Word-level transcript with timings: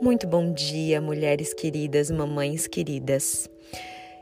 Muito 0.00 0.26
bom 0.26 0.52
dia, 0.52 1.00
mulheres 1.00 1.54
queridas, 1.54 2.10
mamães 2.10 2.66
queridas. 2.66 3.48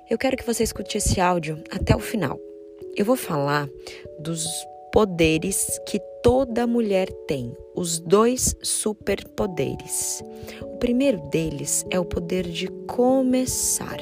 Eu 0.09 0.17
quero 0.17 0.37
que 0.37 0.47
você 0.47 0.63
escute 0.63 0.99
esse 0.99 1.21
áudio 1.21 1.63
até 1.69 1.97
o 1.97 1.99
final. 1.99 2.39
Eu 2.97 3.05
vou 3.05 3.17
falar 3.17 3.69
dos 4.21 4.47
poderes 4.93 5.81
que 5.89 5.99
toda 6.23 6.65
mulher 6.65 7.11
tem, 7.27 7.53
os 7.75 7.99
dois 7.99 8.55
superpoderes. 8.63 10.23
O 10.63 10.77
primeiro 10.77 11.19
deles 11.29 11.85
é 11.91 11.99
o 11.99 12.05
poder 12.05 12.45
de 12.45 12.69
começar. 12.87 13.99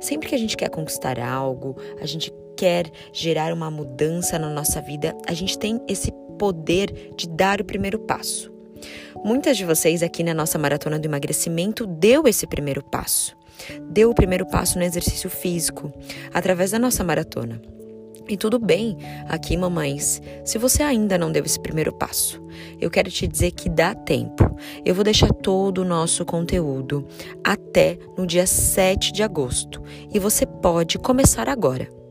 Sempre 0.00 0.30
que 0.30 0.34
a 0.34 0.38
gente 0.38 0.56
quer 0.56 0.70
conquistar 0.70 1.20
algo, 1.20 1.76
a 2.00 2.06
gente 2.06 2.32
quer 2.56 2.90
gerar 3.12 3.52
uma 3.52 3.70
mudança 3.70 4.38
na 4.38 4.48
nossa 4.48 4.80
vida, 4.80 5.14
a 5.26 5.34
gente 5.34 5.58
tem 5.58 5.80
esse 5.86 6.10
poder 6.38 7.12
de 7.14 7.28
dar 7.28 7.60
o 7.60 7.64
primeiro 7.64 7.98
passo. 7.98 8.51
Muitas 9.24 9.56
de 9.56 9.64
vocês 9.64 10.02
aqui 10.02 10.22
na 10.22 10.34
nossa 10.34 10.58
maratona 10.58 10.98
do 10.98 11.06
emagrecimento 11.06 11.86
deu 11.86 12.26
esse 12.26 12.46
primeiro 12.46 12.82
passo. 12.82 13.36
Deu 13.90 14.10
o 14.10 14.14
primeiro 14.14 14.46
passo 14.46 14.78
no 14.78 14.84
exercício 14.84 15.30
físico, 15.30 15.92
através 16.32 16.70
da 16.70 16.78
nossa 16.78 17.04
maratona. 17.04 17.60
E 18.28 18.36
tudo 18.36 18.58
bem 18.58 18.96
aqui, 19.28 19.56
mamães, 19.56 20.22
se 20.44 20.56
você 20.56 20.82
ainda 20.82 21.18
não 21.18 21.30
deu 21.30 21.44
esse 21.44 21.60
primeiro 21.60 21.92
passo. 21.92 22.42
Eu 22.80 22.90
quero 22.90 23.10
te 23.10 23.26
dizer 23.26 23.50
que 23.50 23.68
dá 23.68 23.94
tempo. 23.94 24.56
Eu 24.84 24.94
vou 24.94 25.04
deixar 25.04 25.32
todo 25.32 25.78
o 25.78 25.84
nosso 25.84 26.24
conteúdo 26.24 27.06
até 27.42 27.98
no 28.16 28.26
dia 28.26 28.46
7 28.46 29.12
de 29.12 29.22
agosto 29.22 29.82
e 30.12 30.18
você 30.18 30.46
pode 30.46 30.98
começar 30.98 31.48
agora. 31.48 32.01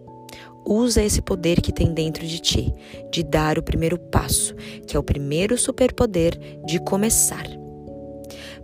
Usa 0.65 1.01
esse 1.01 1.21
poder 1.21 1.61
que 1.61 1.71
tem 1.71 1.93
dentro 1.93 2.25
de 2.25 2.39
ti, 2.39 2.73
de 3.11 3.23
dar 3.23 3.57
o 3.57 3.63
primeiro 3.63 3.97
passo, 3.97 4.55
que 4.87 4.95
é 4.95 4.99
o 4.99 5.03
primeiro 5.03 5.57
superpoder 5.57 6.37
de 6.65 6.79
começar. 6.79 7.45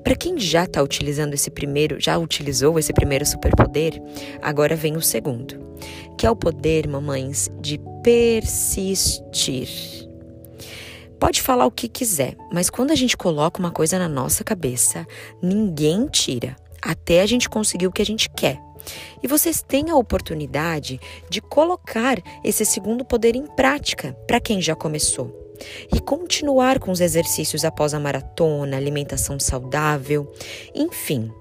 Para 0.04 0.16
quem 0.16 0.40
já 0.40 0.64
está 0.64 0.82
utilizando 0.82 1.34
esse 1.34 1.50
primeiro, 1.50 2.00
já 2.00 2.18
utilizou 2.18 2.80
esse 2.80 2.94
primeiro 2.94 3.26
superpoder, 3.26 4.02
agora 4.42 4.76
vem 4.76 4.96
o 4.96 5.02
segundo, 5.02 5.76
que 6.18 6.26
é 6.26 6.32
o 6.32 6.36
poder, 6.36 6.88
mamães, 6.88 7.50
de 7.60 7.80
persistir. 8.02 9.68
Pode 11.20 11.42
falar 11.42 11.66
o 11.66 11.72
que 11.72 11.90
quiser, 11.90 12.38
mas 12.54 12.70
quando 12.70 12.92
a 12.92 12.96
gente 12.96 13.18
coloca 13.18 13.60
uma 13.60 13.72
coisa 13.72 13.98
na 13.98 14.08
nossa 14.08 14.44
cabeça, 14.44 15.06
ninguém 15.42 16.08
tira, 16.08 16.56
até 16.82 17.22
a 17.22 17.26
gente 17.26 17.50
conseguir 17.50 17.88
o 17.88 17.92
que 17.92 18.02
a 18.02 18.06
gente 18.06 18.30
quer. 18.30 18.67
E 19.22 19.28
vocês 19.28 19.62
têm 19.62 19.90
a 19.90 19.96
oportunidade 19.96 21.00
de 21.30 21.42
colocar 21.42 22.22
esse 22.44 22.66
segundo 22.66 23.06
poder 23.06 23.36
em 23.36 23.46
prática 23.46 24.14
para 24.28 24.40
quem 24.40 24.62
já 24.62 24.76
começou. 24.76 25.36
E 25.94 26.00
continuar 26.00 26.80
com 26.80 26.92
os 26.92 27.02
exercícios 27.02 27.66
após 27.66 27.94
a 27.94 28.00
maratona, 28.00 28.78
alimentação 28.78 29.40
saudável, 29.40 30.32
enfim. 30.76 31.32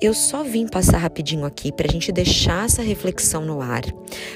Eu 0.00 0.14
só 0.14 0.42
vim 0.42 0.66
passar 0.66 0.98
rapidinho 0.98 1.44
aqui 1.44 1.70
para 1.70 1.86
a 1.88 1.92
gente 1.92 2.10
deixar 2.10 2.64
essa 2.64 2.82
reflexão 2.82 3.44
no 3.44 3.60
ar, 3.60 3.82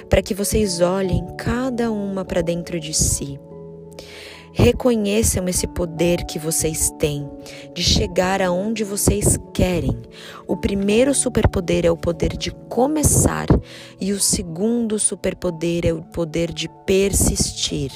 para 0.08 0.22
que 0.22 0.34
vocês 0.34 0.80
olhem 0.80 1.26
cada 1.36 1.90
uma 1.90 2.24
para 2.24 2.42
dentro 2.42 2.78
de 2.78 2.94
si 2.94 3.38
Reconheçam 4.58 5.46
esse 5.50 5.66
poder 5.66 6.24
que 6.24 6.38
vocês 6.38 6.90
têm 6.98 7.28
de 7.74 7.82
chegar 7.82 8.40
aonde 8.40 8.84
vocês 8.84 9.38
querem. 9.52 10.00
O 10.48 10.56
primeiro 10.56 11.12
superpoder 11.12 11.84
é 11.84 11.90
o 11.90 11.96
poder 11.96 12.34
de 12.38 12.50
começar 12.50 13.48
e 14.00 14.12
o 14.12 14.18
segundo 14.18 14.98
superpoder 14.98 15.84
é 15.84 15.92
o 15.92 16.00
poder 16.00 16.54
de 16.54 16.70
persistir 16.86 17.92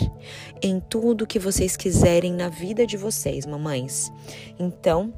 em 0.61 0.78
tudo 0.81 1.27
que 1.27 1.38
vocês 1.38 1.78
quiserem 1.78 2.34
na 2.34 2.50
vida 2.50 2.86
de 2.86 2.98
vocês, 2.98 3.47
mamães. 3.47 4.12
Então, 4.58 5.14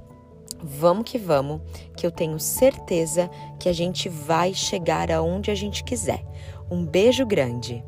vamos 0.63 1.11
que 1.11 1.19
vamos, 1.19 1.61
que 1.97 2.07
eu 2.07 2.13
tenho 2.13 2.39
certeza 2.39 3.29
que 3.59 3.69
a 3.69 3.73
gente 3.73 4.09
vai 4.09 4.55
chegar 4.55 5.11
aonde 5.11 5.51
a 5.51 5.57
gente 5.57 5.83
quiser. 5.83 6.25
Um 6.71 6.87
beijo 6.87 7.27
grande. 7.27 7.85